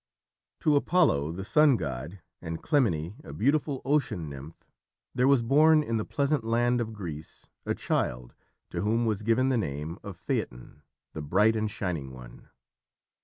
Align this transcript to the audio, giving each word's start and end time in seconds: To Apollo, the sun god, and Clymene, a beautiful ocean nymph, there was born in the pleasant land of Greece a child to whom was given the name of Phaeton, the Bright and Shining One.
To 0.61 0.75
Apollo, 0.75 1.33
the 1.33 1.43
sun 1.43 1.75
god, 1.75 2.21
and 2.41 2.63
Clymene, 2.63 3.21
a 3.23 3.33
beautiful 3.33 3.83
ocean 3.85 4.27
nymph, 4.27 4.63
there 5.13 5.27
was 5.27 5.43
born 5.43 5.83
in 5.83 5.97
the 5.97 6.05
pleasant 6.05 6.43
land 6.43 6.81
of 6.81 6.91
Greece 6.91 7.47
a 7.67 7.75
child 7.75 8.33
to 8.71 8.81
whom 8.81 9.05
was 9.05 9.21
given 9.21 9.49
the 9.49 9.59
name 9.59 9.99
of 10.01 10.17
Phaeton, 10.17 10.81
the 11.13 11.21
Bright 11.21 11.55
and 11.55 11.69
Shining 11.69 12.11
One. 12.13 12.47